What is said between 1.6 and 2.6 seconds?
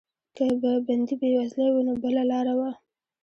و نو بله لاره